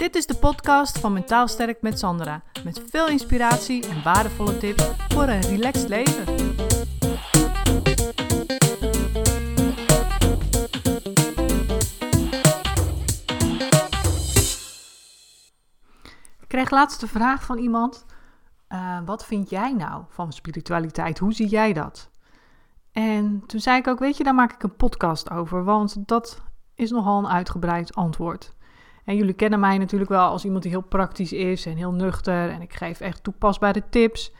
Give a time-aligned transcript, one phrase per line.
[0.00, 2.42] Dit is de podcast van Mentaal Sterk met Sandra.
[2.64, 6.22] Met veel inspiratie en waardevolle tips voor een relaxed leven.
[16.40, 18.06] Ik kreeg laatst de vraag van iemand:
[18.68, 21.18] uh, Wat vind jij nou van spiritualiteit?
[21.18, 22.10] Hoe zie jij dat?
[22.92, 26.42] En toen zei ik ook: Weet je, daar maak ik een podcast over, want dat
[26.74, 28.58] is nogal een uitgebreid antwoord.
[29.10, 32.50] En jullie kennen mij natuurlijk wel als iemand die heel praktisch is en heel nuchter.
[32.50, 34.32] En ik geef echt toepasbare tips.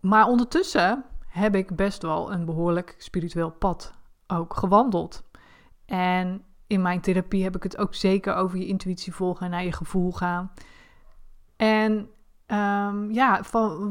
[0.00, 3.92] Maar ondertussen heb ik best wel een behoorlijk spiritueel pad
[4.26, 5.22] ook gewandeld.
[5.86, 9.64] En in mijn therapie heb ik het ook zeker over je intuïtie volgen en naar
[9.64, 10.52] je gevoel gaan.
[11.56, 11.92] En
[12.46, 13.42] um, ja,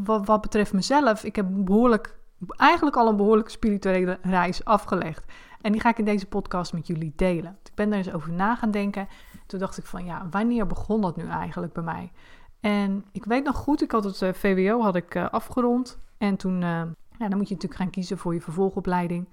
[0.03, 5.31] wat, betreft mezelf, ik heb behoorlijk, eigenlijk al een behoorlijk spirituele reis afgelegd.
[5.63, 7.57] En die ga ik in deze podcast met jullie delen.
[7.63, 9.07] Ik ben daar eens over na gaan denken.
[9.45, 12.11] Toen dacht ik van ja, wanneer begon dat nu eigenlijk bij mij?
[12.59, 15.99] En ik weet nog goed, ik had het uh, VWO had ik, uh, afgerond.
[16.17, 16.81] En toen, uh,
[17.17, 19.29] ja, dan moet je natuurlijk gaan kiezen voor je vervolgopleiding.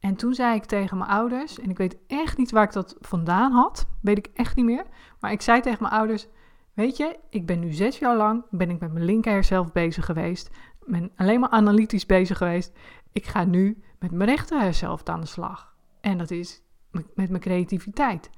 [0.00, 2.96] En toen zei ik tegen mijn ouders, en ik weet echt niet waar ik dat
[3.00, 4.84] vandaan had, weet ik echt niet meer.
[5.20, 6.26] Maar ik zei tegen mijn ouders,
[6.74, 10.04] weet je, ik ben nu zes jaar lang, ben ik met mijn linker zelf bezig
[10.04, 10.50] geweest.
[10.86, 12.72] Ben alleen maar analytisch bezig geweest.
[13.12, 15.74] Ik ga nu met mijn rechter zelf aan de slag.
[16.00, 18.30] En dat is met mijn creativiteit.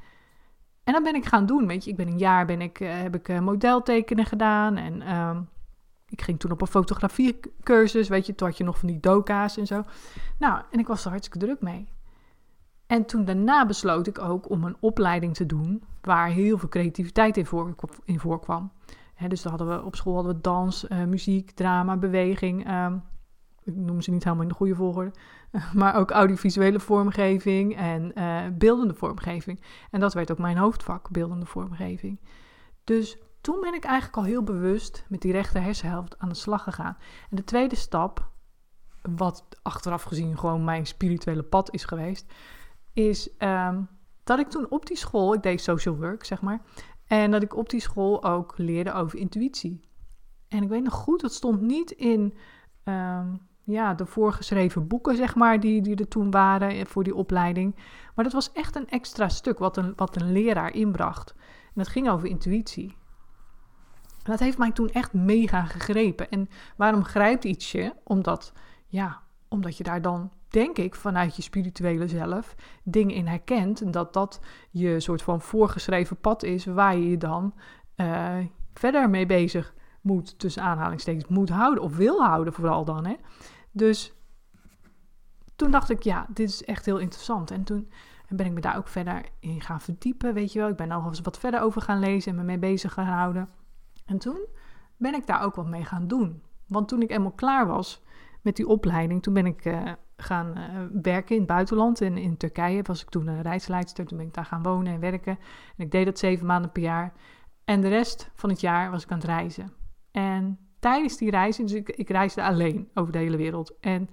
[0.84, 1.90] En dat ben ik gaan doen, weet je.
[1.90, 5.38] Ik ben een jaar ben ik, uh, heb ik uh, modeltekenen gedaan en uh,
[6.08, 8.34] ik ging toen op een fotografiecursus, weet je.
[8.34, 9.82] Toen had je nog van die doka's en zo.
[10.38, 11.88] Nou, en ik was er hartstikke druk mee.
[12.86, 17.36] En toen daarna besloot ik ook om een opleiding te doen waar heel veel creativiteit
[17.36, 17.74] in, voor,
[18.04, 18.72] in voorkwam.
[19.14, 22.66] He, dus hadden we, op school hadden we dans, uh, muziek, drama, beweging.
[22.66, 22.96] Ehm,
[23.64, 25.12] ik noem ze niet helemaal in de goede volgorde,
[25.74, 29.60] maar ook audiovisuele vormgeving en uh, beeldende vormgeving.
[29.90, 32.20] En dat werd ook mijn hoofdvak, beeldende vormgeving.
[32.84, 36.62] Dus toen ben ik eigenlijk al heel bewust met die rechter hersenhelft aan de slag
[36.62, 36.96] gegaan.
[37.30, 38.30] En de tweede stap,
[39.02, 42.32] wat achteraf gezien gewoon mijn spirituele pad is geweest,
[42.92, 43.88] is um,
[44.24, 46.62] dat ik toen op die school, ik deed social work zeg maar,
[47.06, 49.80] en dat ik op die school ook leerde over intuïtie.
[50.48, 52.34] En ik weet nog goed, dat stond niet in
[52.84, 57.74] um, ja, de voorgeschreven boeken, zeg maar, die, die er toen waren voor die opleiding.
[58.14, 61.34] Maar dat was echt een extra stuk wat een, wat een leraar inbracht.
[61.64, 62.96] En dat ging over intuïtie.
[64.22, 66.30] Dat heeft mij toen echt mega gegrepen.
[66.30, 67.94] En waarom grijpt iets je?
[68.04, 68.52] Omdat,
[68.86, 73.80] ja, omdat je daar dan, denk ik, vanuit je spirituele zelf dingen in herkent.
[73.80, 74.40] En dat dat
[74.70, 77.54] je soort van voorgeschreven pad is waar je je dan
[77.96, 78.36] uh,
[78.74, 81.82] verder mee bezig moet, tussen aanhalingstekens, moet houden.
[81.82, 83.16] Of wil houden vooral dan, hè.
[83.70, 84.12] Dus
[85.56, 87.50] toen dacht ik, ja, dit is echt heel interessant.
[87.50, 87.90] En toen
[88.28, 90.68] ben ik me daar ook verder in gaan verdiepen, weet je wel.
[90.68, 93.48] Ik ben eens wat verder over gaan lezen en me mee bezig gaan houden.
[94.06, 94.46] En toen
[94.96, 96.42] ben ik daar ook wat mee gaan doen.
[96.66, 98.02] Want toen ik eenmaal klaar was
[98.40, 100.64] met die opleiding, toen ben ik uh, gaan uh,
[101.02, 102.00] werken in het buitenland.
[102.00, 104.06] En in Turkije was ik toen een reisleidster.
[104.06, 105.38] Toen ben ik daar gaan wonen en werken.
[105.76, 107.12] En ik deed dat zeven maanden per jaar.
[107.64, 109.72] En de rest van het jaar was ik aan het reizen.
[110.12, 113.78] En tijdens die reizen, dus ik, ik reisde alleen over de hele wereld.
[113.80, 114.08] En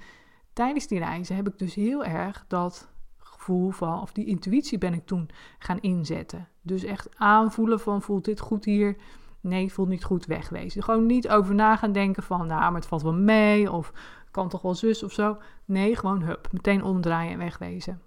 [0.54, 4.94] tijdens die reizen heb ik dus heel erg dat gevoel van, of die intuïtie ben
[4.94, 6.48] ik toen gaan inzetten.
[6.62, 8.98] Dus echt aanvoelen van, voelt dit goed hier?
[9.42, 10.84] Nee, voelt niet goed, wegwezen.
[10.84, 13.94] Gewoon niet over na gaan denken van, nou, maar het valt wel mee, of
[14.32, 15.38] kan toch wel zus of zo.
[15.66, 18.02] Nee, gewoon hup, meteen omdraaien en wegwezen.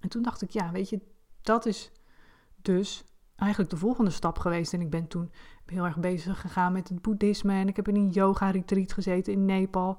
[0.00, 1.00] En toen dacht ik, ja, weet je,
[1.42, 1.92] dat is
[2.62, 3.04] dus
[3.38, 4.72] eigenlijk de volgende stap geweest.
[4.72, 5.30] En ik ben toen
[5.66, 7.52] heel erg bezig gegaan met het boeddhisme.
[7.52, 9.98] En ik heb in een yoga-retreat gezeten in Nepal.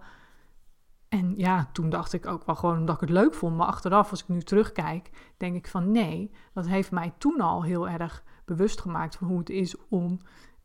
[1.09, 3.57] En ja, toen dacht ik ook wel gewoon omdat ik het leuk vond.
[3.57, 6.31] Maar achteraf, als ik nu terugkijk, denk ik van nee.
[6.53, 10.19] Dat heeft mij toen al heel erg bewust gemaakt van hoe het is om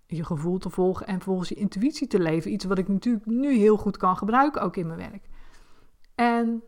[0.07, 2.53] je gevoel te volgen en volgens je intuïtie te leven.
[2.53, 5.29] Iets wat ik natuurlijk nu heel goed kan gebruiken, ook in mijn werk.
[6.15, 6.63] En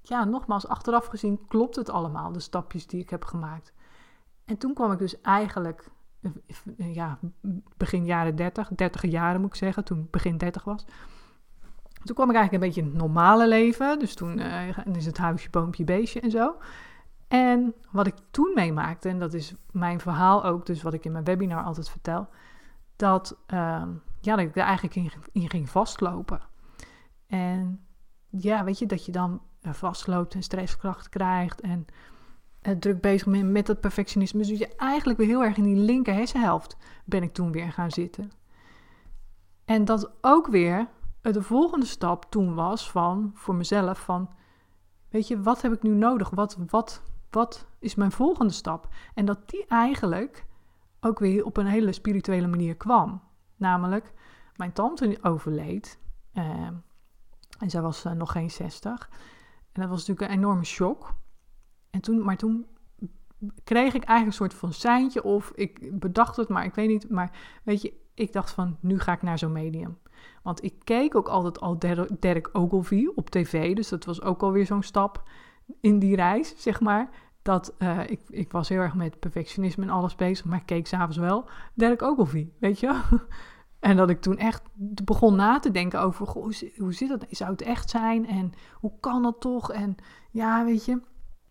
[0.00, 3.72] ja, nogmaals, achteraf gezien klopt het allemaal, de stapjes die ik heb gemaakt.
[4.50, 5.88] En toen kwam ik dus eigenlijk,
[6.76, 7.18] ja,
[7.76, 10.84] begin jaren 30, 30 jaren moet ik zeggen, toen ik begin 30 was.
[12.04, 13.98] Toen kwam ik eigenlijk een beetje in het normale leven.
[13.98, 16.56] Dus toen uh, is het huisje, boompje, beestje en zo.
[17.28, 21.12] En wat ik toen meemaakte, en dat is mijn verhaal ook, dus wat ik in
[21.12, 22.28] mijn webinar altijd vertel,
[22.96, 23.82] dat, uh,
[24.20, 26.40] ja, dat ik er eigenlijk in, in, ging vastlopen.
[27.26, 27.84] En
[28.28, 31.86] ja, weet je, dat je dan vastloopt en stresskracht krijgt en
[32.78, 34.38] druk bezig met, dat perfectionisme.
[34.38, 37.90] Dus je eigenlijk weer heel erg in die linker hersenhelft ben ik toen weer gaan
[37.90, 38.30] zitten.
[39.64, 40.88] En dat ook weer
[41.20, 44.30] de volgende stap toen was van, voor mezelf, van,
[45.08, 46.30] weet je, wat heb ik nu nodig?
[46.30, 48.88] Wat, wat, wat is mijn volgende stap?
[49.14, 50.44] En dat die eigenlijk
[51.00, 53.22] ook weer op een hele spirituele manier kwam.
[53.56, 54.12] Namelijk,
[54.56, 55.98] mijn tante overleed.
[56.34, 56.68] Uh,
[57.58, 59.08] en zij was nog geen 60.
[59.72, 61.14] En dat was natuurlijk een enorme shock.
[61.90, 62.66] En toen, maar toen
[63.64, 67.10] kreeg ik eigenlijk een soort van seintje of ik bedacht het, maar ik weet niet.
[67.10, 69.98] Maar weet je, ik dacht van, nu ga ik naar zo'n medium.
[70.42, 71.78] Want ik keek ook altijd al
[72.18, 75.22] Derek Ogilvie op tv, dus dat was ook alweer zo'n stap
[75.80, 77.10] in die reis, zeg maar.
[77.42, 80.86] Dat uh, ik, ik was heel erg met perfectionisme en alles bezig, maar ik keek
[80.86, 83.00] s'avonds wel Derek Ogilvie, weet je.
[83.80, 84.62] En dat ik toen echt
[85.04, 87.24] begon na te denken over, hoe, hoe zit dat?
[87.30, 88.26] Zou het echt zijn?
[88.26, 89.72] En hoe kan dat toch?
[89.72, 89.96] En
[90.30, 91.00] ja, weet je.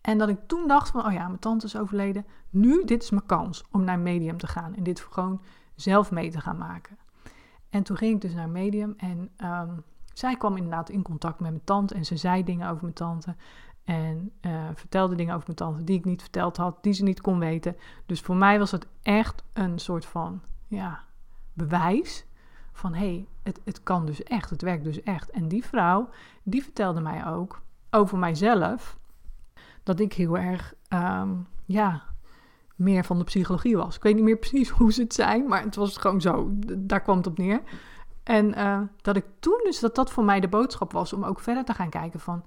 [0.09, 2.25] En dat ik toen dacht van, oh ja, mijn tante is overleden.
[2.49, 4.75] Nu, dit is mijn kans om naar Medium te gaan.
[4.75, 5.41] En dit gewoon
[5.75, 6.97] zelf mee te gaan maken.
[7.69, 8.93] En toen ging ik dus naar Medium.
[8.97, 9.83] En um,
[10.13, 11.95] zij kwam inderdaad in contact met mijn tante.
[11.95, 13.35] En ze zei dingen over mijn tante.
[13.83, 16.77] En uh, vertelde dingen over mijn tante die ik niet verteld had.
[16.83, 17.75] Die ze niet kon weten.
[18.05, 21.03] Dus voor mij was het echt een soort van, ja,
[21.53, 22.25] bewijs.
[22.71, 24.49] Van hé, hey, het, het kan dus echt.
[24.49, 25.29] Het werkt dus echt.
[25.29, 26.09] En die vrouw,
[26.43, 28.98] die vertelde mij ook over mijzelf
[29.89, 31.29] dat ik heel erg, ehm,
[31.65, 32.03] ja,
[32.75, 33.95] meer van de psychologie was.
[33.95, 36.49] Ik weet niet meer precies hoe ze het zijn, maar het was gewoon zo.
[36.77, 37.61] Daar kwam het op neer.
[38.23, 41.39] En uh, dat ik toen dus, dat dat voor mij de boodschap was om ook
[41.39, 42.45] verder te gaan kijken van,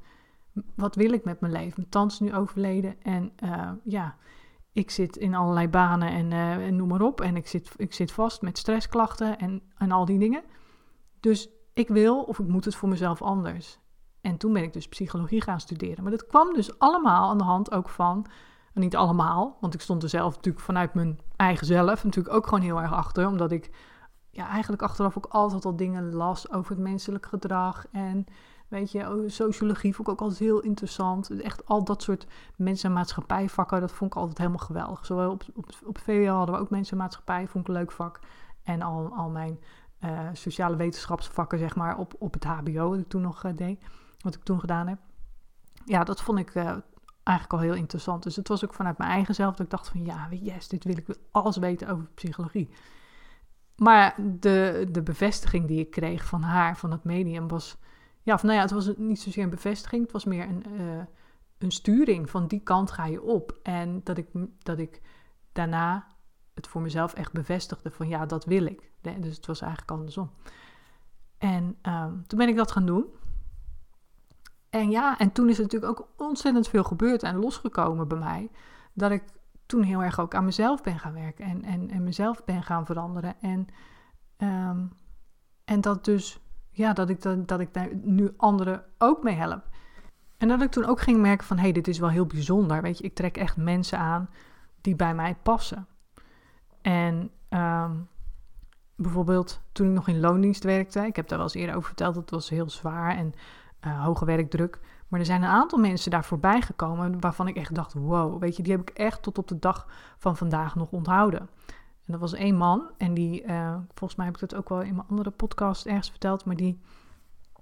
[0.75, 1.73] wat wil ik met mijn leven?
[1.77, 4.17] Mijn tante is nu overleden en uh, ja,
[4.73, 7.21] ik zit in allerlei banen en, uh, en, noem maar op.
[7.21, 10.43] En ik zit, ik zit vast met stressklachten en, en al die dingen.
[11.21, 13.81] Dus ik wil of ik moet het voor mezelf anders.
[14.23, 16.03] En toen ben ik dus psychologie gaan studeren.
[16.03, 18.27] Maar dat kwam dus allemaal aan de hand ook van,
[18.75, 22.65] niet allemaal, want ik stond er zelf natuurlijk vanuit mijn eigen zelf natuurlijk ook gewoon
[22.65, 23.27] heel erg achter.
[23.27, 23.71] Omdat ik
[24.31, 27.87] ja, eigenlijk achteraf ook altijd al dingen las over het menselijk gedrag.
[27.93, 28.25] En
[28.69, 31.31] weet je, oh, sociologie vond ik ook altijd heel interessant.
[31.41, 32.27] Echt al dat soort
[32.57, 35.07] mensen- en maatschappijvakken, dat vond ik altijd helemaal geweldig.
[35.07, 37.93] Zowel op, op, op VWO hadden we ook mensen- en maatschappij, vond ik een leuk
[37.93, 38.21] vak.
[38.63, 39.61] En al, al mijn
[40.05, 43.85] uh, sociale wetenschapsvakken, zeg maar, op, op het HBO, wat ik toen nog uh, deed
[44.23, 44.99] wat ik toen gedaan heb.
[45.85, 46.77] Ja, dat vond ik uh,
[47.23, 48.23] eigenlijk al heel interessant.
[48.23, 50.85] Dus het was ook vanuit mijn eigen zelf dat ik dacht van ja, yes, dit
[50.85, 52.71] wil ik alles weten over psychologie.
[53.77, 57.77] Maar de, de bevestiging die ik kreeg van haar, van het medium, was...
[58.23, 61.03] Ja, of nou ja, het was niet zozeer een bevestiging, het was meer een, uh,
[61.59, 63.59] een sturing van die kant ga je op.
[63.63, 64.29] En dat ik,
[64.59, 65.01] dat ik
[65.53, 66.07] daarna
[66.55, 68.91] het voor mezelf echt bevestigde van ja, dat wil ik.
[69.01, 70.31] Dus het was eigenlijk andersom.
[71.39, 73.07] En um, toen ben ik dat gaan doen.
[74.73, 78.51] En ja, en toen is er natuurlijk ook ontzettend veel gebeurd en losgekomen bij mij.
[78.93, 79.23] Dat ik
[79.67, 82.87] toen heel erg ook aan mezelf ben gaan werken en, en, en mezelf ben gaan
[82.87, 83.35] veranderen.
[83.41, 83.67] En,
[84.39, 84.93] um,
[85.65, 86.41] en dat dus,
[86.71, 89.69] ja, dat ik, dat, dat ik daar nu anderen ook mee help.
[90.39, 92.83] En dat ik toen ook ging merken van, hé, hey, dit is wel heel bijzonder.
[92.83, 94.31] Weet je, ik trek echt mensen aan
[94.81, 95.87] die bij mij passen.
[96.83, 98.09] En um,
[98.97, 102.15] bijvoorbeeld toen ik nog in loondienst werkte, ik heb daar wel eens eerder over verteld,
[102.15, 103.35] dat was heel zwaar en
[103.87, 104.81] uh, hoge werkdruk.
[105.09, 108.57] Maar er zijn een aantal mensen daar voorbij gekomen waarvan ik echt dacht: wow, weet
[108.57, 109.87] je, die heb ik echt tot op de dag
[110.19, 111.49] van vandaag nog onthouden.
[112.05, 114.81] En dat was één man, en die, uh, volgens mij heb ik dat ook wel
[114.81, 116.81] in mijn andere podcast ergens verteld, maar die,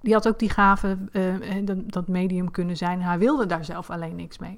[0.00, 3.02] die had ook die gave, uh, dat, medium kunnen zijn.
[3.02, 4.56] Hij wilde daar zelf alleen niks mee.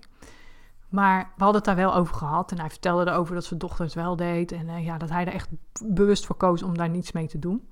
[0.88, 2.50] Maar we hadden het daar wel over gehad.
[2.50, 4.52] En hij vertelde erover dat zijn dochter het wel deed.
[4.52, 5.48] En ja, dat hij er echt
[5.84, 7.68] bewust voor koos om daar niets mee te doen.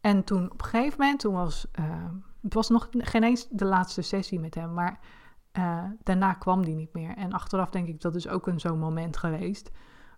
[0.00, 1.66] En toen op een gegeven moment, toen was
[2.42, 5.00] het was nog geen eens de laatste sessie met hem, maar
[5.58, 7.16] uh, daarna kwam die niet meer.
[7.16, 9.70] En achteraf denk ik dat is ook een zo'n moment geweest,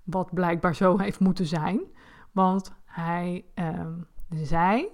[0.04, 1.80] wat blijkbaar zo heeft moeten zijn.
[2.32, 3.86] Want hij uh,
[4.28, 4.88] zei,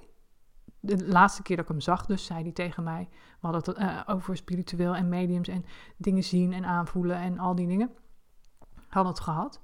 [0.80, 3.82] de laatste keer dat ik hem zag, dus zei hij tegen mij, we hadden het
[3.82, 5.64] uh, over spiritueel en mediums en
[5.96, 7.90] dingen zien en aanvoelen en al die dingen.
[8.88, 9.60] Hadden het gehad.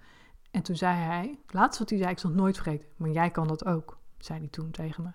[0.50, 3.30] En toen zei hij, het laatste wat hij zei, ik zal nooit vergeten, maar jij
[3.30, 5.10] kan dat ook, zei hij toen tegen me.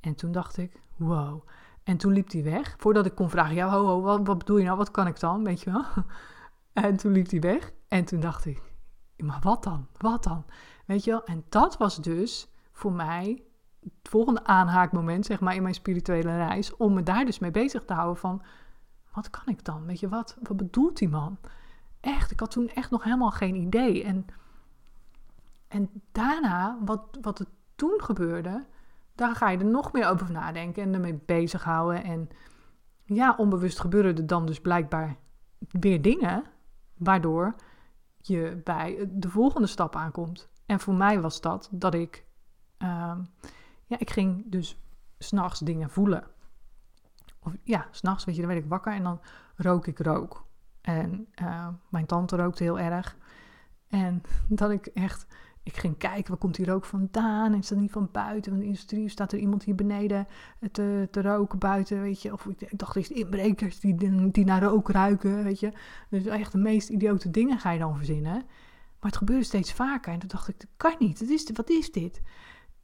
[0.00, 1.48] En toen dacht ik, wow.
[1.84, 2.74] En toen liep hij weg.
[2.78, 4.76] Voordat ik kon vragen, ja, ho, wat, wat bedoel je nou?
[4.76, 5.44] Wat kan ik dan?
[5.44, 5.84] Weet je wel?
[6.72, 7.72] En toen liep hij weg.
[7.88, 8.62] En toen dacht ik,
[9.16, 9.86] maar wat dan?
[9.98, 10.44] Wat dan?
[10.86, 11.24] Weet je wel?
[11.24, 13.42] En dat was dus voor mij
[13.80, 16.76] het volgende aanhaakmoment, zeg maar, in mijn spirituele reis.
[16.76, 18.42] Om me daar dus mee bezig te houden van,
[19.12, 19.86] wat kan ik dan?
[19.86, 21.38] Weet je, wat, wat bedoelt die man?
[22.00, 24.04] Echt, ik had toen echt nog helemaal geen idee.
[24.04, 24.26] En,
[25.68, 28.66] en daarna, wat, wat er toen gebeurde,
[29.14, 32.04] daar ga je er nog meer over nadenken en ermee bezighouden.
[32.04, 32.28] En
[33.04, 35.16] ja, onbewust gebeuren er dan dus blijkbaar
[35.58, 36.44] weer dingen,
[36.96, 37.54] waardoor
[38.16, 40.48] je bij de volgende stap aankomt.
[40.66, 42.26] En voor mij was dat dat ik,
[42.78, 43.16] uh,
[43.86, 44.82] ja, ik ging dus
[45.18, 46.24] s'nachts dingen voelen.
[47.40, 49.20] Of ja, s'nachts, weet je, dan werd ik wakker en dan
[49.56, 50.46] rook ik rook.
[50.80, 53.16] En uh, mijn tante rookte heel erg.
[53.88, 55.26] En dat ik echt,
[55.64, 57.54] ik ging kijken, waar komt die rook vandaan?
[57.54, 59.08] Is dat niet van buiten, van de industrie?
[59.08, 60.26] Staat er iemand hier beneden
[60.72, 62.32] te, te roken buiten, weet je?
[62.32, 65.72] Of ik dacht, is inbrekers die, die naar rook ruiken, weet je?
[66.08, 68.32] Dus echt de meest idiote dingen ga je dan verzinnen.
[69.00, 70.12] Maar het gebeurde steeds vaker.
[70.12, 71.30] En toen dacht ik, dat kan niet.
[71.30, 72.22] Is, wat is dit?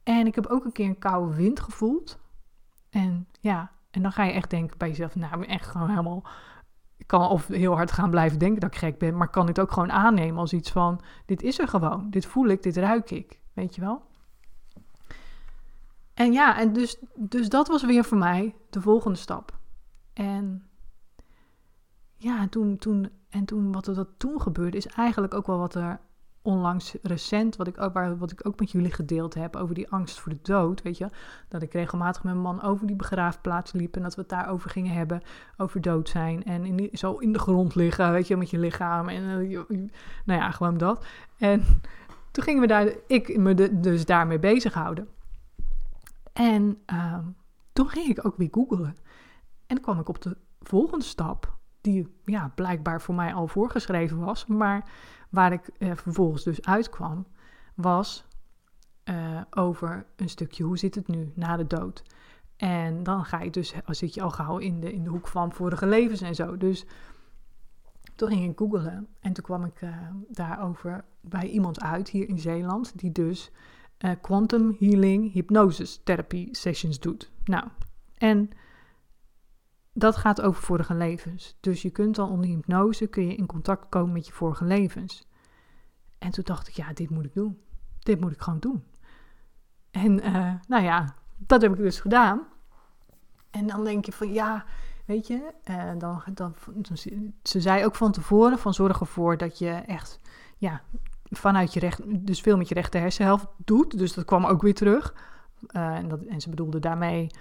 [0.03, 2.19] En ik heb ook een keer een koude wind gevoeld.
[2.89, 5.89] En ja, en dan ga je echt denken bij jezelf, nou, ik ben echt gewoon
[5.89, 6.23] helemaal
[7.11, 9.71] kan of heel hard gaan blijven denken dat ik gek ben, maar kan dit ook
[9.71, 13.39] gewoon aannemen als iets van: dit is er gewoon, dit voel ik, dit ruik ik,
[13.53, 14.01] weet je wel?
[16.13, 19.57] En ja, en dus, dus dat was weer voor mij de volgende stap.
[20.13, 20.69] En
[22.15, 25.75] ja, toen, toen, en toen wat er dat toen gebeurde, is eigenlijk ook wel wat
[25.75, 25.99] er
[26.41, 30.19] onlangs recent, wat ik, ook, wat ik ook met jullie gedeeld heb over die angst
[30.19, 31.09] voor de dood, weet je.
[31.47, 34.69] Dat ik regelmatig met mijn man over die begraafplaats liep en dat we het daarover
[34.69, 35.21] gingen hebben,
[35.57, 36.43] over dood zijn.
[36.43, 39.59] En in zo in de grond liggen, weet je, met je lichaam en uh,
[40.25, 41.05] nou ja, gewoon dat.
[41.37, 41.63] En
[42.31, 45.07] toen gingen we daar, ik me dus daarmee bezighouden.
[46.33, 47.17] En uh,
[47.73, 48.95] toen ging ik ook weer googlen.
[49.67, 54.45] En kwam ik op de volgende stap, die ja, blijkbaar voor mij al voorgeschreven was,
[54.45, 54.89] maar
[55.31, 57.25] waar ik eh, vervolgens dus uitkwam,
[57.75, 58.25] was
[59.05, 62.03] uh, over een stukje hoe zit het nu na de dood.
[62.57, 65.53] En dan ga je dus, zit je al gauw in de, in de hoek van
[65.53, 66.57] vorige levens en zo.
[66.57, 66.85] Dus
[68.15, 69.95] toen ging ik googlen en toen kwam ik uh,
[70.27, 73.51] daarover bij iemand uit hier in Zeeland, die dus
[74.21, 77.31] quantum healing hypnosis therapie sessions doet.
[77.43, 77.67] Nou,
[78.17, 78.49] en
[79.93, 81.57] dat gaat over vorige levens.
[81.59, 85.27] Dus je kunt dan onder hypnose kun je in contact komen met je vorige levens.
[86.17, 87.61] En toen dacht ik, ja, dit moet ik doen.
[87.99, 88.83] Dit moet ik gewoon doen.
[89.91, 92.47] En uh, nou ja, dat heb ik dus gedaan.
[93.49, 94.65] En dan denk je van ja,
[95.05, 96.97] weet je, uh, dan, dan, dan,
[97.43, 100.19] ze zei ook van tevoren van zorg ervoor dat je echt,
[100.57, 100.81] ja,
[101.23, 103.97] vanuit je recht, dus veel met je rechter hersenhelft doet.
[103.97, 105.13] Dus dat kwam ook weer terug.
[105.75, 107.31] Uh, en, dat, en ze bedoelde daarmee,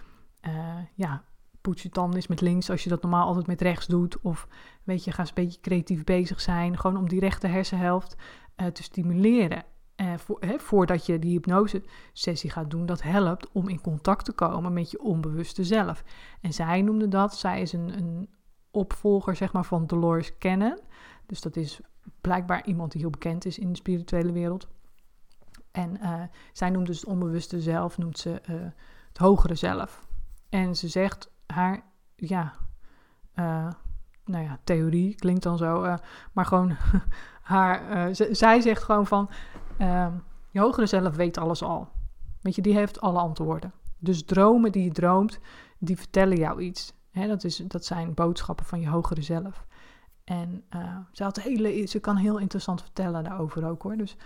[0.95, 1.25] ja,
[1.61, 4.21] poets je tanden eens met links als je dat normaal altijd met rechts doet.
[4.21, 4.49] Of
[4.85, 6.79] weet je, ga eens een beetje creatief bezig zijn.
[6.79, 8.17] Gewoon om die rechter hersenhelft
[8.57, 9.65] uh, te stimuleren.
[9.97, 14.33] Uh, voor, hè, voordat je die hypnose-sessie gaat doen, dat helpt om in contact te
[14.33, 16.05] komen met je onbewuste zelf.
[16.41, 18.29] En zij noemde dat, zij is een, een
[18.71, 20.79] opvolger zeg maar, van Dolores Cannon.
[21.27, 21.81] Dus dat is
[22.21, 24.69] blijkbaar iemand die heel bekend is in de spirituele wereld.
[25.71, 28.41] En uh, zij noemt dus het onbewuste zelf, noemt ze
[29.09, 30.09] het hogere zelf.
[30.49, 31.83] En ze zegt haar,
[32.17, 32.53] ja,
[33.35, 33.71] uh,
[34.25, 35.95] nou ja, theorie klinkt dan zo, uh,
[36.33, 36.77] maar gewoon
[37.43, 39.31] haar, uh, zij zegt gewoon van,
[39.79, 40.13] ehm,
[40.51, 41.89] je hogere zelf weet alles al.
[42.41, 43.73] Weet je, die heeft alle antwoorden.
[43.99, 45.39] Dus dromen die je droomt,
[45.79, 46.93] die vertellen jou iets.
[47.11, 49.67] Hè, dat, is, dat zijn boodschappen van je hogere zelf.
[50.25, 50.65] En
[51.13, 53.97] ze, had hele, ze kan heel interessant vertellen daarover ook hoor.
[53.97, 54.17] Dus,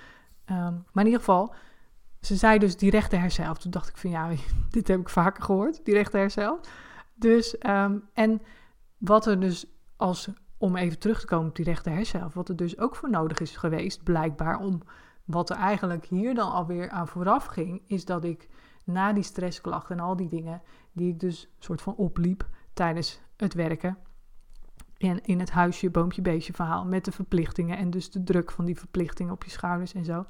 [0.51, 1.55] um, maar in ieder geval,
[2.21, 3.59] ze zei dus die rechter herself.
[3.59, 4.31] Toen dacht ik van ja,
[4.71, 6.61] dit heb ik vaker gehoord, die rechter herself.
[7.15, 8.43] Dus, um, en
[8.99, 9.67] wat er dus
[9.97, 10.29] als,
[10.59, 13.41] om even terug te komen op die rechter herself, wat er dus ook voor nodig
[13.41, 14.83] is geweest, blijkbaar, om
[15.25, 18.49] wat er eigenlijk hier dan alweer aan vooraf ging, is dat ik
[18.85, 23.55] na die stressklachten en al die dingen, die ik dus soort van opliep tijdens het
[23.55, 23.99] werken,
[24.99, 28.65] en in het huisje, boompje, beestje verhaal, met de verplichtingen en dus de druk van
[28.65, 30.27] die verplichtingen op je schouders en zo,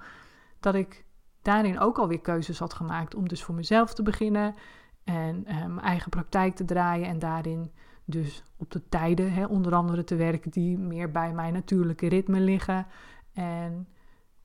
[0.60, 1.04] dat ik
[1.42, 4.54] daarin ook alweer keuzes had gemaakt om dus voor mezelf te beginnen
[5.04, 7.70] en uh, mijn eigen praktijk te draaien en daarin
[8.04, 12.86] dus op de tijden onder andere te werken die meer bij mijn natuurlijke ritme liggen.
[13.32, 13.88] En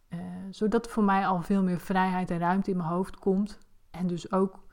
[0.10, 3.58] uh, zodat voor mij al veel meer vrijheid en ruimte in mijn hoofd komt.
[3.92, 4.68] En dus ook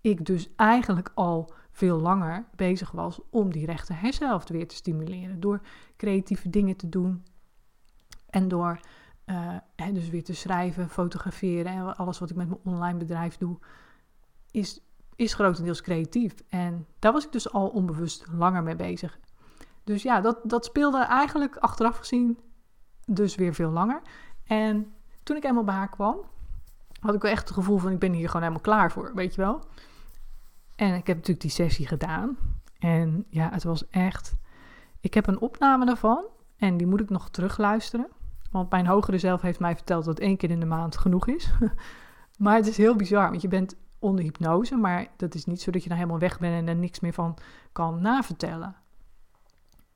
[0.00, 5.40] ik dus eigenlijk al veel langer bezig was om die rechter hersenhelft weer te stimuleren.
[5.40, 5.60] Door
[5.96, 7.24] creatieve dingen te doen
[8.30, 8.80] en door
[9.26, 9.56] uh,
[9.92, 13.58] dus weer te schrijven, fotograferen en alles wat ik met mijn online bedrijf doe,
[14.50, 14.80] is,
[15.20, 16.34] is grotendeels creatief.
[16.48, 19.18] En daar was ik dus al onbewust langer mee bezig.
[19.84, 22.38] Dus ja, dat, dat speelde eigenlijk achteraf gezien
[23.06, 24.02] dus weer veel langer.
[24.46, 26.20] En toen ik eenmaal bij haar kwam,
[27.00, 29.34] had ik wel echt het gevoel van ik ben hier gewoon helemaal klaar voor, weet
[29.34, 29.64] je wel.
[30.76, 32.36] En ik heb natuurlijk die sessie gedaan.
[32.78, 34.34] En ja, het was echt.
[35.00, 36.24] Ik heb een opname daarvan
[36.56, 38.08] en die moet ik nog terugluisteren.
[38.50, 41.52] Want mijn hogere zelf heeft mij verteld dat één keer in de maand genoeg is.
[42.38, 45.70] maar het is heel bizar, want je bent onder hypnose, maar dat is niet zo
[45.70, 47.36] dat je dan helemaal weg bent en er niks meer van
[47.72, 48.76] kan navertellen.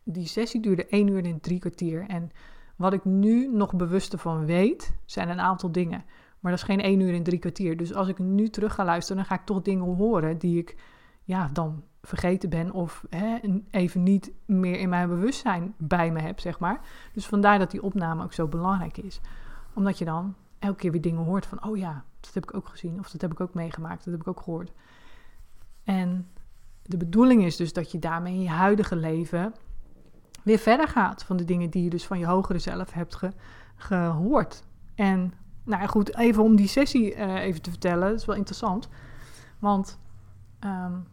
[0.02, 2.06] Die sessie duurde één uur en drie kwartier.
[2.08, 2.30] En
[2.76, 6.04] wat ik nu nog bewuster van weet, zijn een aantal dingen.
[6.40, 7.76] Maar dat is geen één uur en drie kwartier.
[7.76, 10.76] Dus als ik nu terug ga luisteren, dan ga ik toch dingen horen die ik
[11.22, 13.38] ja, dan vergeten ben of hè,
[13.70, 16.80] even niet meer in mijn bewustzijn bij me heb, zeg maar.
[17.12, 19.20] Dus vandaar dat die opname ook zo belangrijk is.
[19.74, 22.68] Omdat je dan elke keer weer dingen hoort van, oh ja, dat heb ik ook
[22.68, 22.98] gezien.
[22.98, 24.72] Of dat heb ik ook meegemaakt, dat heb ik ook gehoord.
[25.84, 26.28] En
[26.82, 29.54] de bedoeling is dus dat je daarmee in je huidige leven
[30.42, 33.18] weer verder gaat van de dingen die je dus van je hogere zelf hebt
[33.76, 34.62] gehoord.
[34.94, 35.32] En
[35.64, 38.88] nou goed, even om die sessie uh, even te vertellen, dat is wel interessant.
[39.58, 39.98] Want
[40.60, 41.06] um,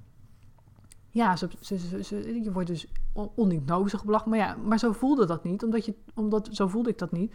[1.09, 4.37] ja, je wordt dus onhypnose belachelijk.
[4.37, 5.63] Maar ja, maar zo voelde dat niet.
[5.63, 7.33] Omdat je, omdat, zo voelde ik dat niet.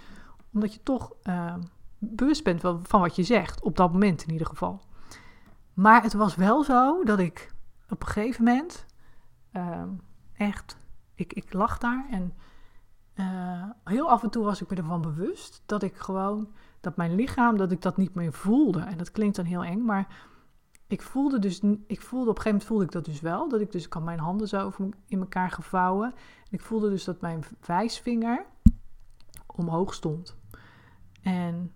[0.53, 1.55] Omdat je toch uh,
[1.99, 3.63] bewust bent van, wat je zegt.
[3.63, 4.81] Op dat moment in ieder geval.
[5.75, 7.55] Maar het was wel zo dat ik
[7.89, 8.87] op een gegeven moment
[9.53, 9.83] uh,
[10.33, 10.77] echt...
[11.15, 12.35] Ik, ik lag daar en
[13.15, 16.49] uh, heel af en toe was ik me ervan bewust dat ik gewoon...
[16.81, 18.81] Dat mijn lichaam, dat ik dat niet meer voelde.
[18.81, 20.07] En dat klinkt dan heel eng, maar
[20.87, 23.49] ik voelde dus, ik voelde op een gegeven moment voelde ik dat dus wel.
[23.49, 24.73] Dat ik dus, ik had mijn handen zo
[25.07, 26.13] in elkaar gevouwen.
[26.15, 28.47] En ik voelde dus dat mijn wijsvinger
[29.47, 30.37] omhoog stond.
[31.23, 31.73] En,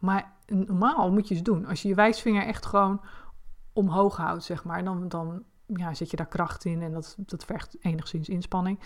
[0.00, 1.66] maar normaal moet je het doen.
[1.66, 3.00] Als je je wijsvinger echt gewoon
[3.72, 7.44] omhoog houdt, zeg maar, dan, dan ja, zet je daar kracht in en dat, dat
[7.44, 8.80] vergt enigszins inspanning.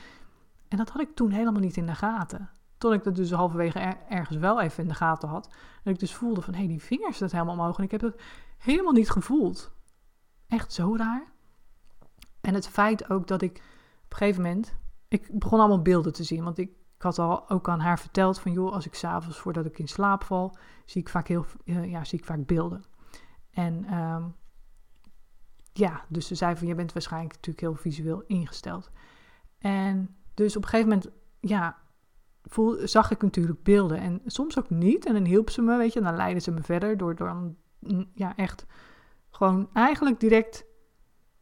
[0.68, 2.50] En dat had ik toen helemaal niet in de gaten.
[2.78, 3.78] Tot ik dat dus halverwege
[4.08, 5.54] ergens wel even in de gaten had.
[5.82, 7.78] Dat ik dus voelde van, hé, hey, die vinger staat helemaal omhoog.
[7.78, 8.20] En ik heb dat
[8.58, 9.72] helemaal niet gevoeld.
[10.48, 11.32] Echt zo raar.
[12.40, 13.56] En het feit ook dat ik
[14.04, 14.74] op een gegeven moment...
[15.08, 16.44] Ik begon allemaal beelden te zien.
[16.44, 16.70] Want ik
[17.04, 18.52] had al ook aan haar verteld van...
[18.52, 20.56] joh, als ik s'avonds voordat ik in slaap val...
[20.84, 22.84] zie ik vaak, heel, uh, ja, zie ik vaak beelden.
[23.50, 24.34] En um,
[25.72, 26.66] ja, dus ze zei van...
[26.66, 28.90] je bent waarschijnlijk natuurlijk heel visueel ingesteld.
[29.58, 31.10] En dus op een gegeven moment...
[31.40, 31.76] ja,
[32.42, 33.98] voel, zag ik natuurlijk beelden.
[33.98, 35.06] En soms ook niet.
[35.06, 35.98] En dan hielp ze me, weet je.
[35.98, 37.54] En dan leidde ze me verder door, door
[38.14, 38.66] ja, echt
[39.30, 40.64] gewoon eigenlijk direct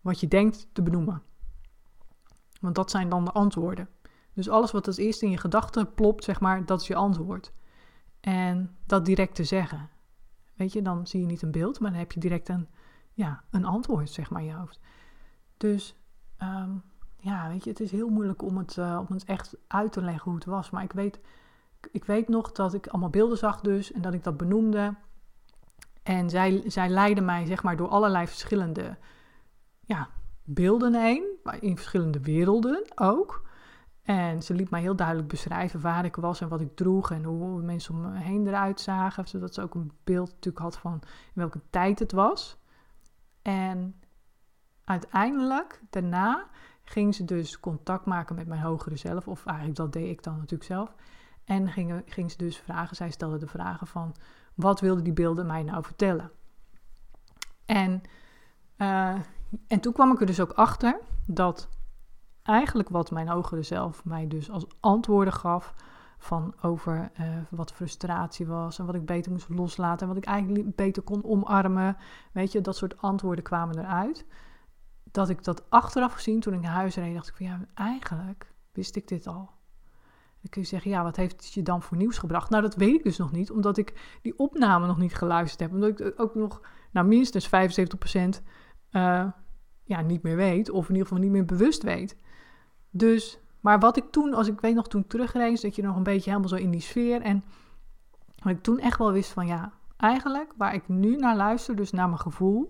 [0.00, 1.22] wat je denkt te benoemen.
[2.60, 3.88] Want dat zijn dan de antwoorden.
[4.34, 7.52] Dus alles wat als eerste in je gedachten plopt, zeg maar, dat is je antwoord.
[8.20, 9.88] En dat direct te zeggen.
[10.54, 12.68] Weet je, dan zie je niet een beeld, maar dan heb je direct een,
[13.12, 14.80] ja, een antwoord, zeg maar, in je hoofd.
[15.56, 15.96] Dus
[16.42, 16.82] um,
[17.16, 20.02] ja, weet je, het is heel moeilijk om het, uh, om het echt uit te
[20.02, 20.70] leggen hoe het was.
[20.70, 21.20] Maar ik weet,
[21.90, 24.94] ik weet nog dat ik allemaal beelden zag dus en dat ik dat benoemde.
[26.02, 28.96] En zij, zij leidde mij zeg maar door allerlei verschillende
[29.80, 30.08] ja,
[30.44, 31.24] beelden heen,
[31.60, 33.50] in verschillende werelden ook.
[34.02, 37.24] En ze liet mij heel duidelijk beschrijven waar ik was en wat ik droeg en
[37.24, 39.28] hoe mensen om me heen eruit zagen.
[39.28, 42.58] Zodat ze ook een beeld natuurlijk had van in welke tijd het was.
[43.42, 44.00] En
[44.84, 46.46] uiteindelijk, daarna,
[46.82, 49.28] ging ze dus contact maken met mijn hogere zelf.
[49.28, 50.94] Of eigenlijk dat deed ik dan natuurlijk zelf.
[51.44, 54.14] En ging, ging ze dus vragen, zij stelde de vragen van
[54.54, 56.30] wat wilden die beelden mij nou vertellen?
[57.64, 58.02] En,
[58.76, 59.14] uh,
[59.66, 61.68] en toen kwam ik er dus ook achter dat
[62.42, 65.74] eigenlijk wat mijn hogere zelf mij dus als antwoorden gaf
[66.18, 70.28] van over uh, wat frustratie was en wat ik beter moest loslaten en wat ik
[70.28, 71.96] eigenlijk beter kon omarmen.
[72.32, 74.26] Weet je, dat soort antwoorden kwamen eruit.
[75.10, 78.52] Dat ik dat achteraf gezien, toen ik naar huis reed, dacht ik van ja, eigenlijk
[78.72, 79.50] wist ik dit al.
[80.40, 82.50] Dan kun je zeggen, ja, wat heeft het je dan voor nieuws gebracht?
[82.50, 85.72] Nou, dat weet ik dus nog niet, omdat ik die opname nog niet geluisterd heb.
[85.72, 88.32] Omdat ik ook nog, nou, minstens 75% uh,
[88.90, 89.26] eh,
[89.84, 92.16] ja, niet meer weet, of in ieder geval niet meer bewust weet.
[92.94, 96.02] Dus, maar wat ik toen, als ik weet nog toen terugreed, dat je nog een
[96.02, 97.20] beetje helemaal zo in die sfeer.
[97.22, 97.44] En
[98.42, 101.90] wat ik toen echt wel wist van, ja, eigenlijk waar ik nu naar luister, dus
[101.90, 102.68] naar mijn gevoel,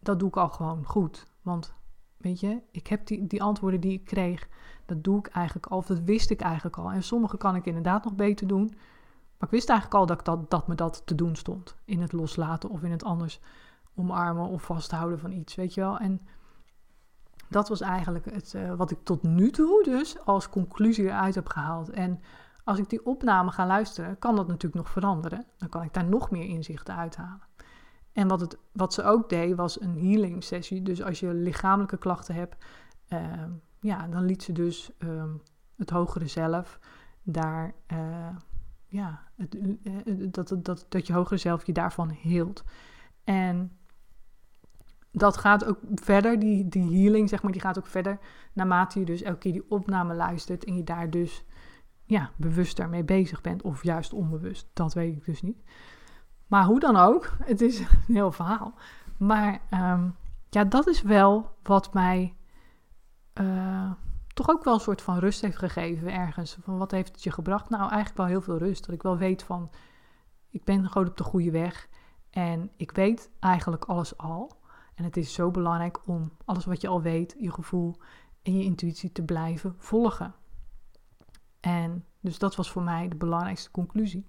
[0.00, 1.26] dat doe ik al gewoon goed.
[1.42, 1.74] Want,
[2.16, 4.48] weet je, ik heb die, die antwoorden die ik kreeg
[4.86, 6.90] dat doe ik eigenlijk al, of dat wist ik eigenlijk al.
[6.90, 8.66] En sommige kan ik inderdaad nog beter doen.
[9.38, 11.76] Maar ik wist eigenlijk al dat, ik dat, dat me dat te doen stond.
[11.84, 13.40] In het loslaten of in het anders
[13.94, 15.98] omarmen of vasthouden van iets, weet je wel.
[15.98, 16.20] En
[17.48, 21.48] dat was eigenlijk het, uh, wat ik tot nu toe dus als conclusie eruit heb
[21.48, 21.90] gehaald.
[21.90, 22.20] En
[22.64, 25.44] als ik die opname ga luisteren, kan dat natuurlijk nog veranderen.
[25.56, 27.40] Dan kan ik daar nog meer inzichten uithalen.
[28.12, 30.82] En wat, het, wat ze ook deed, was een healing sessie.
[30.82, 32.64] Dus als je lichamelijke klachten hebt,
[33.08, 33.20] uh,
[33.80, 35.30] ja, dan liet ze dus ehm,
[35.76, 36.78] het hogere zelf
[37.22, 38.36] daar, uh,
[38.86, 42.64] ja, het, uh, dat, dat, dat je hogere zelf je daarvan hield.
[43.24, 43.78] En
[45.18, 48.18] dat gaat ook verder, die, die healing, zeg maar, die gaat ook verder
[48.52, 51.44] naarmate je dus elke keer die opname luistert en je daar dus
[52.04, 54.68] ja, bewuster mee bezig bent, of juist onbewust.
[54.72, 55.62] Dat weet ik dus niet.
[56.46, 58.74] Maar hoe dan ook, het is een heel verhaal.
[59.16, 60.16] Maar um,
[60.50, 62.34] ja, dat is wel wat mij
[63.40, 63.90] uh,
[64.34, 66.58] toch ook wel een soort van rust heeft gegeven ergens.
[66.62, 67.68] Van wat heeft het je gebracht?
[67.68, 68.86] Nou, eigenlijk wel heel veel rust.
[68.86, 69.70] Dat ik wel weet van,
[70.50, 71.88] ik ben gewoon op de goede weg.
[72.30, 74.64] En ik weet eigenlijk alles al.
[74.96, 77.96] En het is zo belangrijk om alles wat je al weet, je gevoel
[78.42, 80.34] en je intuïtie te blijven volgen.
[81.60, 84.26] En dus dat was voor mij de belangrijkste conclusie.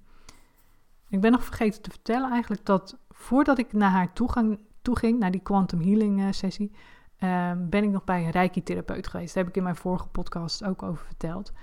[1.10, 5.32] Ik ben nog vergeten te vertellen eigenlijk dat voordat ik naar haar toegang, toeging, naar
[5.32, 6.72] die quantum healing uh, sessie,
[7.20, 9.34] uh, ben ik nog bij een reiki-therapeut geweest.
[9.34, 11.54] Daar heb ik in mijn vorige podcast ook over verteld.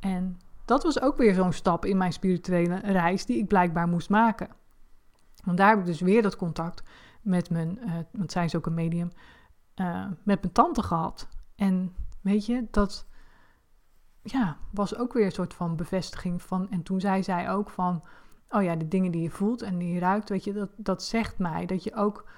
[0.00, 4.10] En dat was ook weer zo'n stap in mijn spirituele reis die ik blijkbaar moest
[4.10, 4.48] maken.
[5.44, 6.82] Want daar heb ik dus weer dat contact
[7.22, 9.10] met mijn, uh, want zij is ook een medium,
[9.76, 11.28] uh, met mijn tante gehad.
[11.56, 13.06] En weet je, dat
[14.22, 16.70] ja, was ook weer een soort van bevestiging van.
[16.70, 18.02] En toen zei zij ook van,
[18.48, 21.02] oh ja, de dingen die je voelt en die je ruikt, weet je, dat, dat
[21.02, 22.28] zegt mij dat je ook,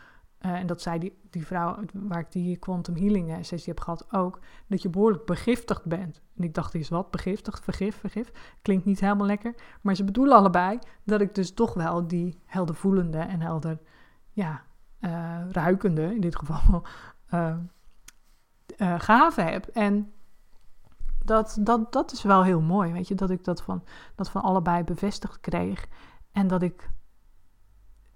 [0.41, 4.13] uh, en dat zei die, die vrouw waar ik die quantum healing sessie heb gehad
[4.13, 6.23] ook, dat je behoorlijk begiftigd bent.
[6.37, 9.55] En ik dacht, is wat begiftigd, vergif, vergif, klinkt niet helemaal lekker.
[9.81, 13.81] Maar ze bedoelen allebei dat ik dus toch wel die helder voelende en helder,
[14.31, 14.65] ja,
[15.05, 16.61] uh, ruikende in dit geval,
[17.35, 17.57] uh,
[18.77, 19.67] uh, gaven heb.
[19.67, 20.13] En
[21.25, 24.43] dat, dat, dat is wel heel mooi, weet je, dat ik dat van, dat van
[24.43, 25.87] allebei bevestigd kreeg.
[26.33, 26.91] En dat ik,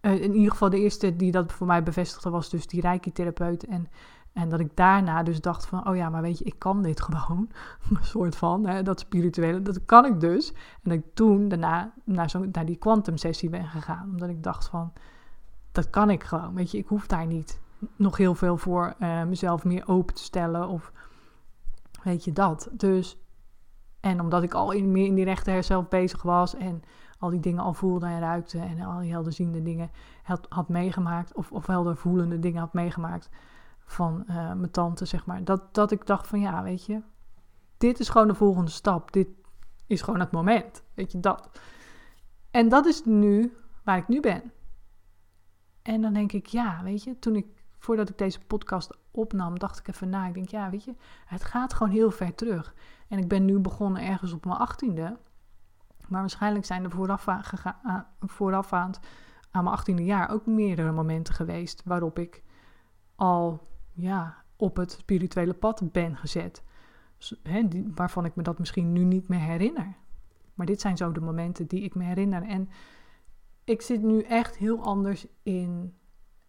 [0.00, 3.66] in ieder geval de eerste die dat voor mij bevestigde was dus die reiki-therapeut.
[3.66, 3.88] En,
[4.32, 7.00] en dat ik daarna dus dacht van, oh ja, maar weet je, ik kan dit
[7.06, 7.50] gewoon.
[7.90, 10.52] Een soort van, hè, dat spirituele, dat kan ik dus.
[10.82, 14.08] En ik toen daarna naar, zo, naar die quantum sessie ben gegaan.
[14.10, 14.92] Omdat ik dacht van,
[15.78, 17.60] dat kan ik gewoon, weet je, ik hoef daar niet
[17.96, 20.92] nog heel veel voor uh, mezelf meer open te stellen of
[22.02, 22.68] weet je dat.
[22.72, 23.18] Dus,
[24.00, 26.82] en omdat ik al in, meer in die rechter zelf bezig was en
[27.18, 29.90] al die dingen al voelde en ruikte en al die helderziende dingen
[30.22, 33.30] had, had meegemaakt, of, of heldervoelende dingen had meegemaakt
[33.84, 35.44] van uh, mijn tante, zeg maar.
[35.44, 37.00] Dat, dat ik dacht van ja, weet je,
[37.76, 39.12] dit is gewoon de volgende stap.
[39.12, 39.28] Dit
[39.86, 41.60] is gewoon het moment, weet je, dat.
[42.50, 44.52] En dat is nu waar ik nu ben.
[45.88, 47.46] En dan denk ik, ja, weet je, toen ik
[47.78, 50.26] voordat ik deze podcast opnam, dacht ik even na.
[50.26, 50.94] Ik denk, ja, weet je,
[51.26, 52.74] het gaat gewoon heel ver terug.
[53.08, 55.18] En ik ben nu begonnen ergens op mijn achttiende.
[56.08, 56.90] Maar waarschijnlijk zijn er
[58.20, 59.00] voorafgaand
[59.50, 62.42] aan mijn achttiende jaar ook meerdere momenten geweest waarop ik
[63.16, 66.62] al ja, op het spirituele pad ben gezet.
[67.94, 69.96] Waarvan ik me dat misschien nu niet meer herinner.
[70.54, 72.42] Maar dit zijn zo de momenten die ik me herinner.
[72.42, 72.68] En
[73.68, 75.98] ik zit nu echt heel anders in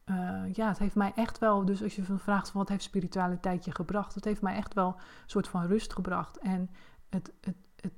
[0.10, 3.65] uh, ja, het heeft mij echt wel, dus als je vraagt van wat heeft spiritualiteit
[3.65, 6.38] je gebracht, het heeft mij echt wel een soort van rust gebracht.
[6.38, 6.69] En
[7.10, 7.93] het, het, het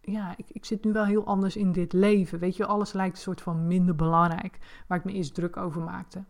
[0.00, 2.38] ja, ik, ik zit nu wel heel anders in dit leven.
[2.38, 5.82] Weet je, alles lijkt een soort van minder belangrijk, waar ik me eerst druk over
[5.82, 6.24] maakte.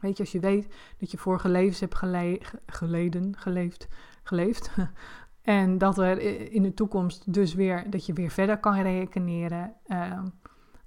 [0.00, 3.88] Weet je, als je weet dat je vorige levens hebt gele geleden, geleefd,
[4.22, 4.70] geleefd.
[5.42, 6.20] en dat er
[6.52, 9.74] in de toekomst dus weer, dat je weer verder kan rekeneren.
[9.86, 10.22] Uh,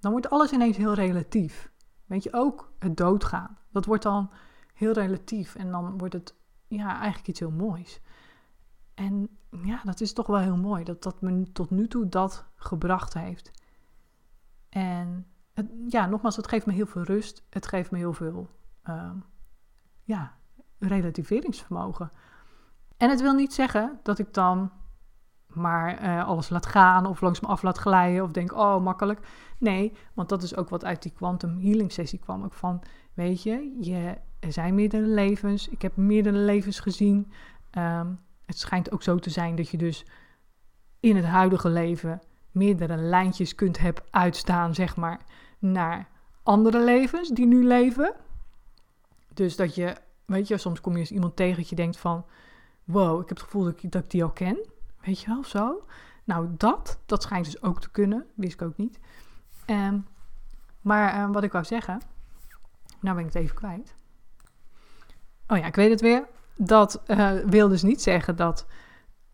[0.06, 1.72] dan wordt alles ineens heel relatief.
[2.06, 3.58] Weet je, ook het doodgaan.
[3.72, 4.32] Dat wordt dan
[4.74, 6.36] heel relatief en dan wordt het
[6.68, 8.02] ja, eigenlijk iets heel moois.
[8.94, 12.46] En ja, dat is toch wel heel mooi dat dat me tot nu toe dat
[12.56, 13.52] gebracht heeft.
[14.70, 15.28] En
[15.88, 17.46] ja, nogmaals, het geeft me heel veel rust.
[17.50, 18.50] Het geeft me heel veel
[18.90, 19.12] uh,
[20.04, 20.38] ja,
[20.80, 22.12] relativeringsvermogen.
[22.98, 24.72] En het wil niet zeggen dat ik dan
[25.56, 29.20] maar uh, alles laat gaan of langs me af laat glijden of denk, oh makkelijk.
[29.58, 32.44] Nee, want dat is ook wat uit die quantum healing sessie kwam.
[32.44, 32.82] Ook van,
[33.14, 35.70] weet je, je er zijn meerdere levens.
[35.70, 37.32] Ik heb meerdere levens gezien.
[37.78, 40.06] Um, het schijnt ook zo te zijn dat je dus
[41.00, 45.20] in het huidige leven meerdere lijntjes kunt hebben uitstaan, zeg maar,
[45.60, 46.08] naar
[46.44, 48.14] andere levens die nu leven.
[49.34, 52.26] Dus dat je, weet je, soms kom je eens iemand tegen dat je denkt van,
[52.84, 54.58] wow, ik heb het gevoel dat ik die al ken.
[55.06, 55.86] Weet je wel, zo.
[56.24, 58.26] Nou, dat, dat schijnt dus ook te kunnen.
[58.36, 59.00] Wist ik ook niet.
[59.68, 60.08] Um,
[60.82, 62.02] maar um, wat ik wou zeggen.
[63.00, 63.96] Nou ben ik het even kwijt.
[65.48, 66.28] Oh ja, ik weet het weer.
[66.58, 68.66] Dat uh, wil dus niet zeggen dat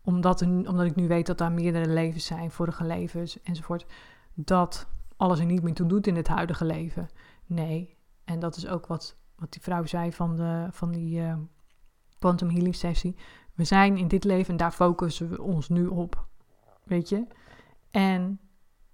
[0.04, 3.86] omdat, omdat ik nu weet dat er meerdere levens zijn, vorige levens enzovoort,
[4.34, 7.08] dat alles er niet meer toe doet in het huidige leven.
[7.46, 7.96] Nee.
[8.24, 11.34] En dat is ook wat, wat die vrouw zei van, de, van die uh,
[12.18, 13.16] quantum healing sessie.
[13.62, 16.26] We zijn in dit leven en daar focussen we ons nu op.
[16.82, 17.26] Weet je?
[17.90, 18.40] En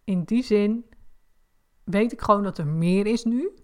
[0.05, 0.85] in die zin
[1.85, 3.55] weet ik gewoon dat er meer is nu.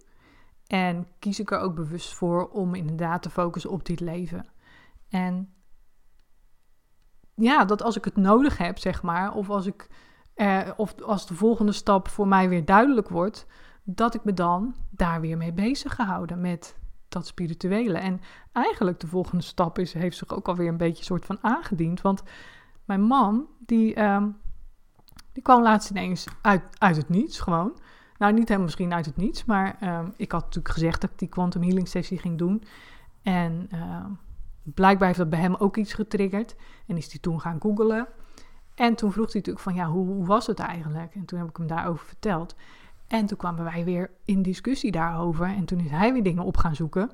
[0.66, 4.46] En kies ik er ook bewust voor om inderdaad te focussen op dit leven.
[5.08, 5.54] En
[7.34, 9.88] ja, dat als ik het nodig heb, zeg maar, of als ik
[10.34, 13.46] eh, of als de volgende stap voor mij weer duidelijk wordt,
[13.82, 16.76] dat ik me dan daar weer mee bezig gehouden met
[17.14, 17.98] dat spirituele.
[17.98, 18.20] En
[18.52, 22.00] eigenlijk de volgende stap is, heeft zich ook alweer een beetje soort van aangediend.
[22.00, 22.22] Want
[22.84, 24.36] mijn man, die, um,
[25.32, 27.78] die kwam laatst ineens uit, uit het niets gewoon.
[28.18, 31.18] Nou, niet helemaal misschien uit het niets, maar um, ik had natuurlijk gezegd dat ik
[31.18, 32.64] die quantum healing sessie ging doen.
[33.22, 34.04] En uh,
[34.62, 36.56] blijkbaar heeft dat bij hem ook iets getriggerd.
[36.86, 38.08] En is hij toen gaan googlen.
[38.74, 41.14] En toen vroeg hij natuurlijk van, ja, hoe, hoe was het eigenlijk?
[41.14, 42.54] En toen heb ik hem daarover verteld.
[43.06, 45.46] En toen kwamen wij weer in discussie daarover.
[45.46, 47.10] En toen is hij weer dingen op gaan zoeken.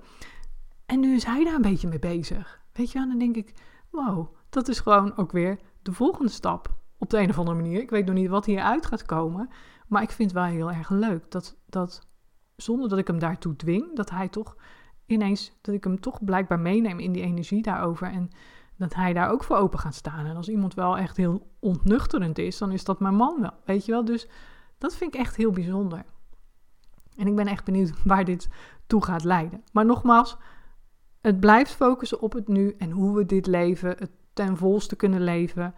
[0.86, 2.60] En nu is hij daar een beetje mee bezig.
[2.72, 3.54] Weet je wel, dan denk ik,
[3.90, 6.74] wow, dat is gewoon ook weer de volgende stap.
[6.98, 7.80] Op de een of andere manier.
[7.80, 9.48] Ik weet nog niet wat hieruit gaat komen.
[9.86, 12.06] Maar ik vind het wel heel erg leuk dat, dat
[12.56, 14.56] zonder dat ik hem daartoe dwing, dat hij toch
[15.06, 18.10] ineens, dat ik hem toch blijkbaar meeneem in die energie daarover.
[18.10, 18.30] En
[18.76, 20.26] dat hij daar ook voor open gaat staan.
[20.26, 23.52] En als iemand wel echt heel ontnuchterend is, dan is dat mijn man wel.
[23.64, 24.04] Weet je wel?
[24.04, 24.28] Dus
[24.80, 26.04] dat vind ik echt heel bijzonder.
[27.16, 28.48] En ik ben echt benieuwd waar dit
[28.86, 29.62] toe gaat leiden.
[29.72, 30.36] Maar nogmaals,
[31.20, 35.22] het blijft focussen op het nu en hoe we dit leven het ten volste kunnen
[35.22, 35.74] leven.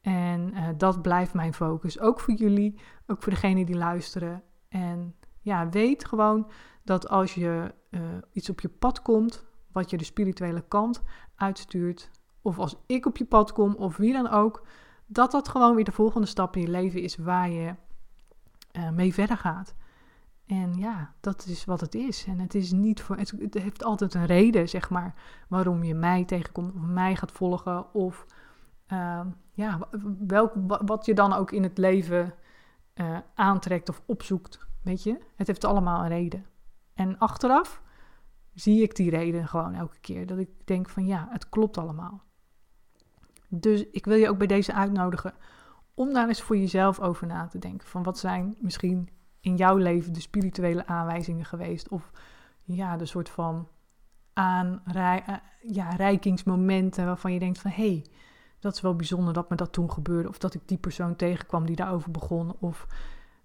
[0.00, 2.00] En uh, dat blijft mijn focus.
[2.00, 4.42] Ook voor jullie, ook voor degenen die luisteren.
[4.68, 6.50] En ja, weet gewoon
[6.84, 8.00] dat als je uh,
[8.32, 11.02] iets op je pad komt, wat je de spirituele kant
[11.34, 12.10] uitstuurt,
[12.42, 14.66] of als ik op je pad kom, of wie dan ook,
[15.06, 17.74] dat dat gewoon weer de volgende stap in je leven is waar je
[18.72, 19.74] uh, mee verder gaat.
[20.46, 22.24] En ja, dat is wat het is.
[22.24, 23.16] En het is niet voor.
[23.16, 25.14] Het, heeft altijd een reden, zeg maar,
[25.48, 27.94] waarom je mij tegenkomt of mij gaat volgen.
[27.94, 28.26] Of
[28.92, 29.20] uh,
[29.52, 29.78] ja,
[30.26, 32.34] welk, wat je dan ook in het leven
[32.94, 34.66] uh, aantrekt of opzoekt.
[34.82, 36.46] Weet je, het heeft allemaal een reden.
[36.94, 37.82] En achteraf
[38.54, 40.26] zie ik die reden gewoon elke keer.
[40.26, 42.22] Dat ik denk van ja, het klopt allemaal.
[43.48, 45.34] Dus ik wil je ook bij deze uitnodigen
[45.98, 47.88] om daar eens voor jezelf over na te denken.
[47.88, 49.08] Van wat zijn misschien
[49.40, 51.88] in jouw leven de spirituele aanwijzingen geweest?
[51.88, 52.10] Of
[52.64, 53.68] ja, de soort van
[54.32, 58.06] aanreikingsmomenten ja, waarvan je denkt van hé, hey,
[58.58, 60.28] dat is wel bijzonder dat me dat toen gebeurde.
[60.28, 62.56] Of dat ik die persoon tegenkwam die daarover begon.
[62.58, 62.86] Of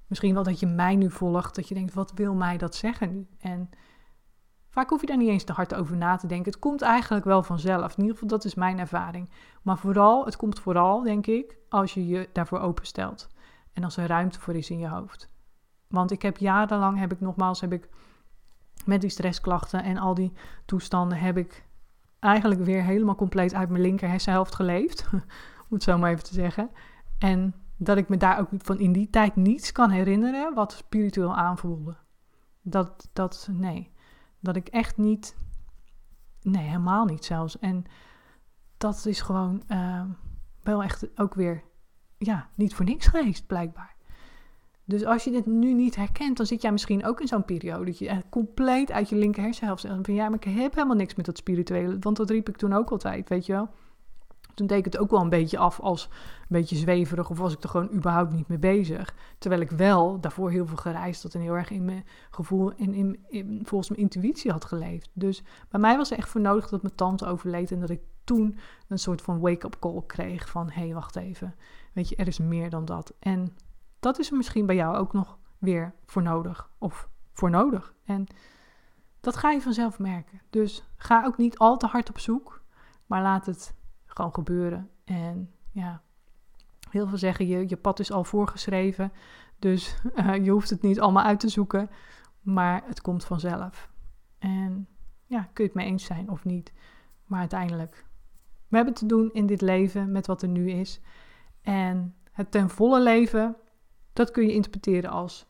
[0.08, 3.28] misschien wel dat je mij nu volgt, dat je denkt, wat wil mij dat zeggen?
[3.40, 3.70] En
[4.74, 6.52] vaak hoef je daar niet eens te hard over na te denken.
[6.52, 7.92] Het komt eigenlijk wel vanzelf.
[7.92, 9.30] In ieder geval, dat is mijn ervaring.
[9.62, 13.28] Maar vooral, het komt vooral, denk ik, als je je daarvoor openstelt.
[13.74, 15.30] En als er ruimte voor is in je hoofd.
[15.88, 17.90] Want ik heb jarenlang, heb ik nogmaals, heb ik
[18.86, 20.34] met die stressklachten en al die
[20.66, 21.66] toestanden, heb ik
[22.20, 25.08] eigenlijk weer helemaal compleet uit mijn linker hersenhelft geleefd.
[25.70, 26.70] om het zo maar even te zeggen.
[27.18, 31.36] En dat ik me daar ook van in die tijd niets kan herinneren wat spiritueel
[31.36, 31.96] aanvoelde.
[32.62, 33.93] Dat, dat, nee.
[34.44, 35.36] Dat ik echt niet,
[36.42, 37.60] nee, helemaal niet zelfs.
[37.60, 37.86] En
[38.78, 40.04] dat is gewoon uh,
[40.64, 41.64] wel echt ook weer,
[42.18, 43.96] ja, niet voor niks geweest, blijkbaar.
[44.86, 47.86] Dus als je dit nu niet herkent, dan zit jij misschien ook in zo'n periode
[47.86, 51.16] dat je compleet uit je linker hersenhelft zegt van ja, maar ik heb helemaal niks
[51.16, 53.70] met dat spirituele, want dat riep ik toen ook altijd, weet je wel.
[54.54, 57.54] Toen deed ik het ook wel een beetje af als een beetje zweverig of was
[57.54, 59.16] ik er gewoon überhaupt niet mee bezig.
[59.38, 62.94] Terwijl ik wel daarvoor heel veel gereisd had en heel erg in mijn gevoel en
[62.94, 65.10] in, in, volgens mijn intuïtie had geleefd.
[65.14, 68.02] Dus bij mij was er echt voor nodig dat mijn tante overleed en dat ik
[68.24, 71.56] toen een soort van wake-up call kreeg van hé, hey, wacht even,
[71.94, 73.14] weet je, er is meer dan dat.
[73.20, 73.56] En
[74.00, 77.94] dat is er misschien bij jou ook nog weer voor nodig of voor nodig.
[78.06, 78.28] En
[79.20, 80.42] dat ga je vanzelf merken.
[80.50, 82.62] Dus ga ook niet al te hard op zoek,
[83.06, 83.74] maar laat het
[84.16, 84.90] gewoon gebeuren.
[85.04, 86.02] En ja,
[86.90, 89.12] heel veel zeggen je, je pad is al voorgeschreven.
[89.60, 91.90] Dus uh, je hoeft het niet allemaal uit te zoeken.
[92.42, 93.90] Maar het komt vanzelf.
[94.40, 94.88] En
[95.26, 96.74] ja, kun je het mee eens zijn of niet.
[97.26, 98.06] Maar uiteindelijk,
[98.68, 101.02] we hebben te doen in dit leven met wat er nu is.
[101.62, 103.56] En het ten volle leven,
[104.14, 105.46] dat kun je interpreteren als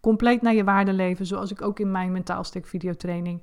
[0.00, 1.26] compleet naar je waarde leven.
[1.26, 3.42] Zoals ik ook in mijn mentaalstek videotraining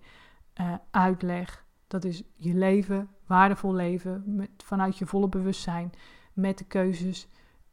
[0.61, 1.60] uh, uitleg.
[1.91, 5.91] Dat is je leven, waardevol leven, met, vanuit je volle bewustzijn,
[6.33, 7.27] met de keuzes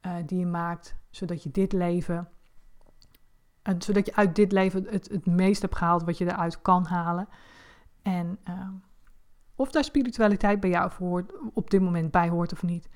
[0.07, 2.29] uh, die je maakt, zodat je dit leven,
[3.69, 6.87] uh, zodat je uit dit leven het, het meest hebt gehaald wat je eruit kan
[6.87, 7.29] halen.
[8.03, 8.69] En uh,
[9.55, 12.89] of daar spiritualiteit bij jou voor, op dit moment bij hoort of niet,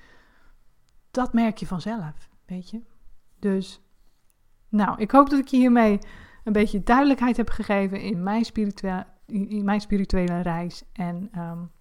[1.11, 2.81] dat merk je vanzelf, weet je.
[3.39, 3.81] Dus,
[4.69, 5.99] nou, ik hoop dat ik je hiermee
[6.43, 10.83] een beetje duidelijkheid heb gegeven in mijn spirituele, in mijn spirituele reis.
[10.93, 11.71] En um,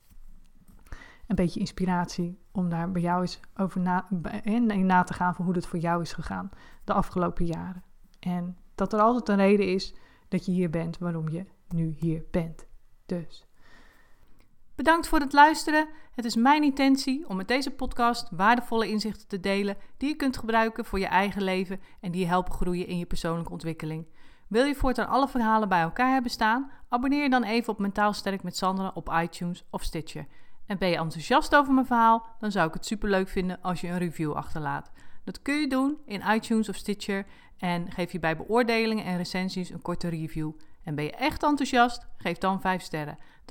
[1.26, 4.08] een beetje inspiratie om daar bij jou eens over na,
[4.42, 6.50] in na te gaan van hoe het voor jou is gegaan
[6.84, 7.82] de afgelopen jaren.
[8.18, 9.94] En dat er altijd een reden is
[10.28, 12.66] dat je hier bent, waarom je nu hier bent.
[13.06, 13.46] Dus.
[14.74, 15.88] Bedankt voor het luisteren.
[16.12, 20.36] Het is mijn intentie om met deze podcast waardevolle inzichten te delen die je kunt
[20.36, 24.06] gebruiken voor je eigen leven en die je helpen groeien in je persoonlijke ontwikkeling.
[24.52, 26.70] Wil je voortaan alle verhalen bij elkaar hebben staan?
[26.88, 30.26] Abonneer je dan even op Mentaal Sterk met Sandra op iTunes of Stitcher.
[30.66, 32.26] En ben je enthousiast over mijn verhaal?
[32.40, 34.90] Dan zou ik het superleuk vinden als je een review achterlaat.
[35.24, 37.26] Dat kun je doen in iTunes of Stitcher
[37.58, 40.50] en geef je bij beoordelingen en recensies een korte review.
[40.84, 42.06] En ben je echt enthousiast?
[42.16, 43.18] Geef dan 5 sterren.